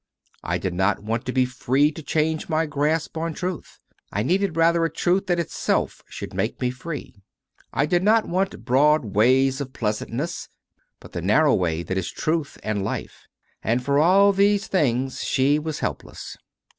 [0.43, 3.77] I did not want to be free to change my grasp on truth:
[4.11, 7.13] I needed rather a truth that itself should make me free.
[7.71, 10.49] I did not want broad ways of pleasantness,
[10.99, 13.27] but the narrow Way that is Truth and Life.
[13.61, 16.35] And for all these things she was helpless.